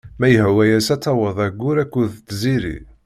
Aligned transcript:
Ma 0.19 0.27
yehwa-as 0.33 0.87
ad 0.93 1.01
taweḍ 1.01 1.37
aggur 1.47 1.77
akked 1.83 2.09
tziri. 2.29 2.77